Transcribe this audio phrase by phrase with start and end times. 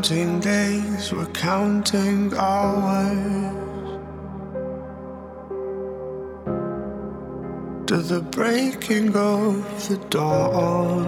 [0.00, 4.00] counting days, we're counting hours
[7.86, 11.04] to the breaking of the dawn.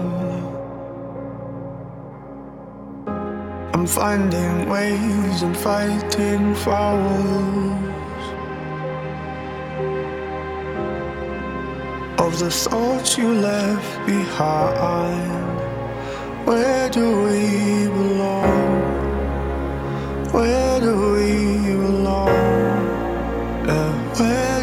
[3.73, 7.73] I'm finding ways and fighting fouls
[12.19, 15.43] of the thoughts you left behind.
[16.45, 18.82] Where do we belong?
[20.33, 22.29] Where do we belong?
[23.69, 24.62] And uh, where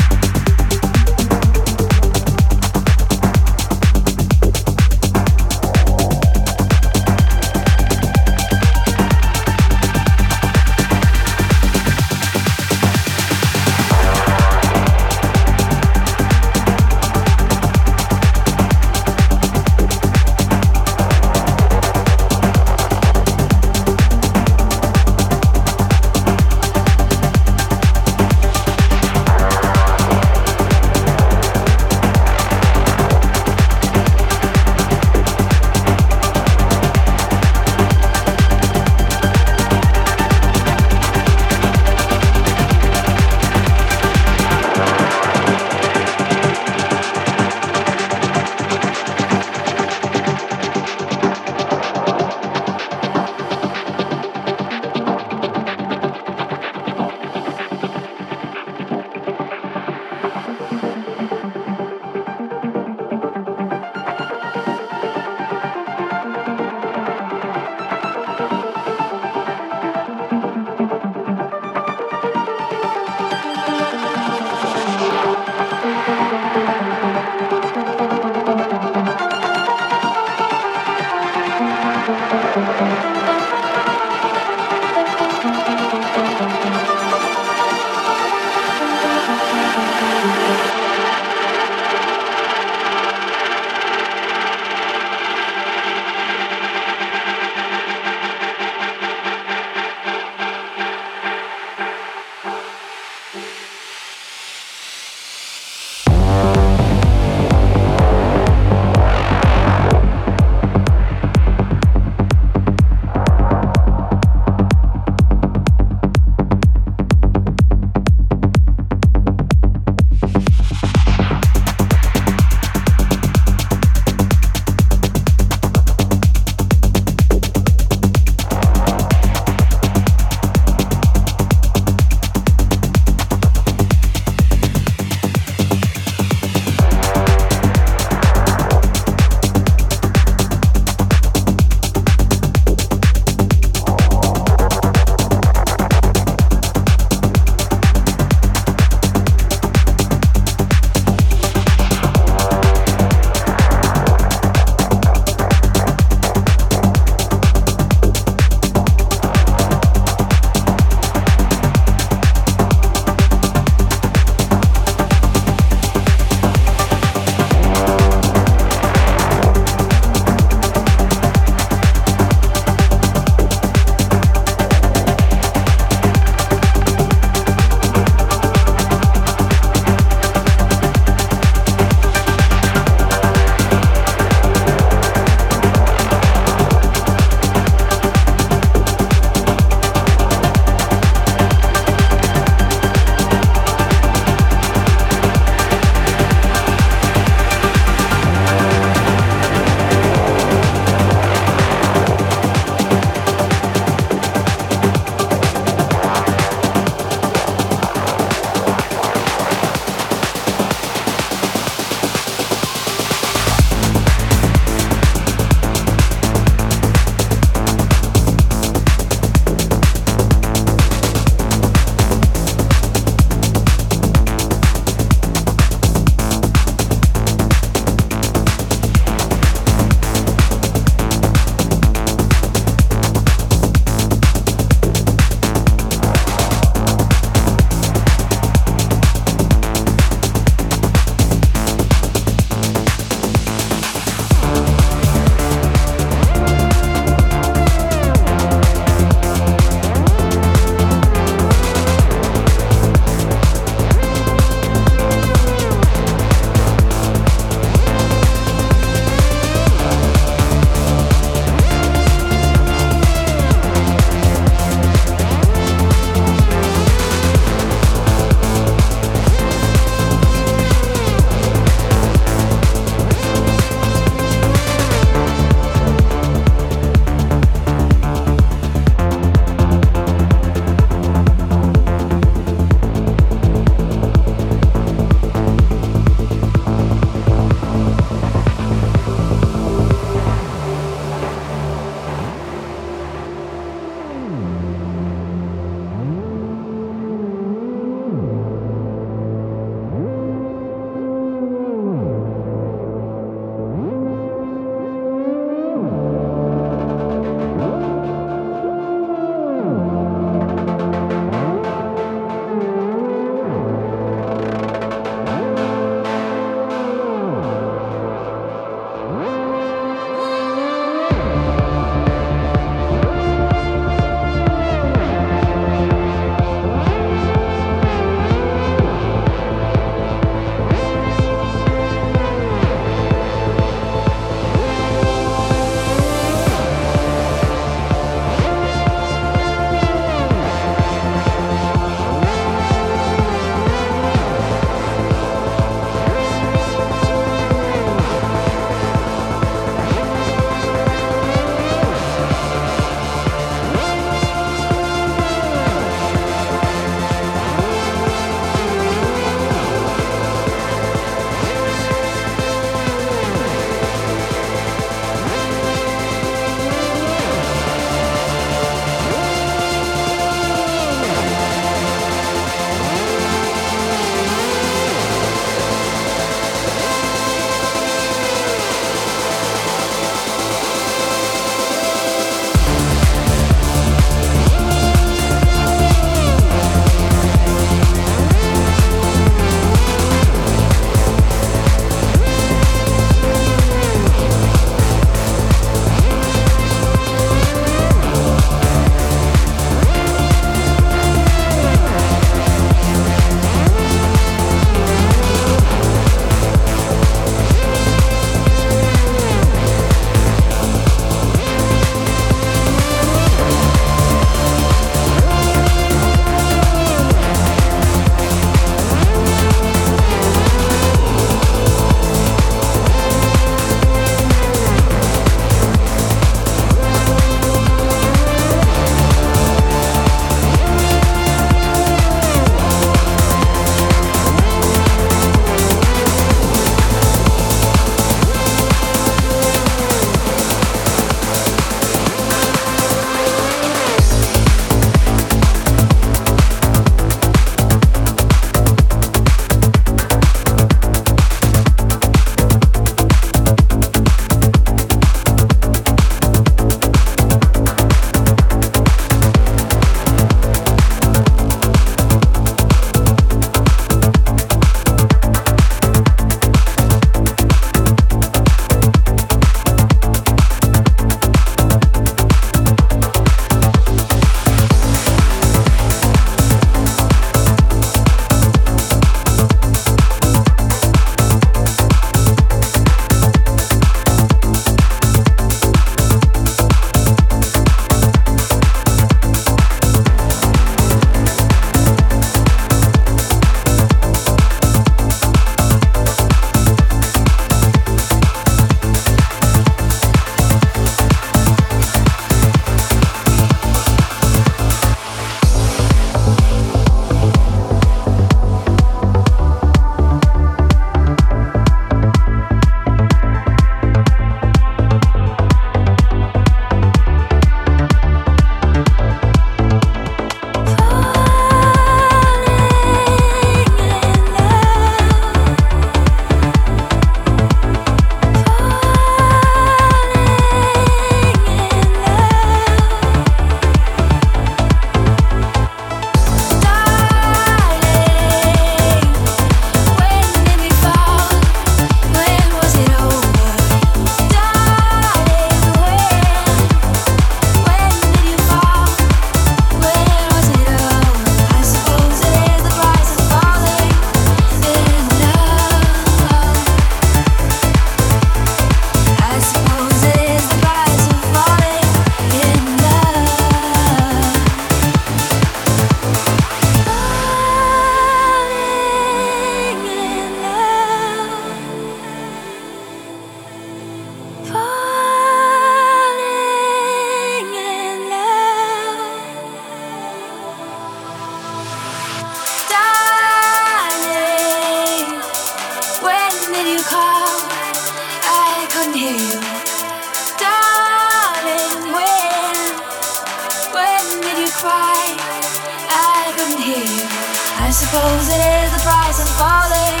[597.92, 600.00] Suppose it is the price of falling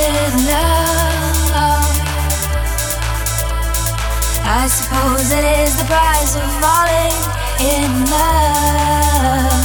[0.00, 1.52] in love.
[4.44, 7.12] I suppose it is the price of falling
[7.60, 9.61] in love.